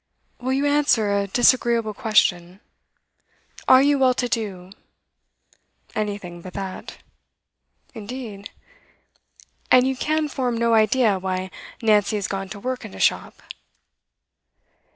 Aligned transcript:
'Will 0.39 0.53
you 0.53 0.65
answer 0.65 1.15
a 1.15 1.27
disagreeable 1.27 1.93
question? 1.93 2.59
Are 3.67 3.83
you 3.83 3.99
well 3.99 4.15
to 4.15 4.27
do?' 4.27 4.71
'Anything 5.93 6.41
but 6.41 6.53
that.' 6.55 6.97
'Indeed? 7.93 8.49
And 9.69 9.85
you 9.85 9.95
can 9.95 10.27
form 10.27 10.57
no 10.57 10.73
idea 10.73 11.19
why 11.19 11.51
Nancy 11.83 12.15
has 12.15 12.27
gone 12.27 12.49
to 12.49 12.59
work 12.59 12.83
in 12.83 12.95
a 12.95 12.99
shop? 12.99 13.43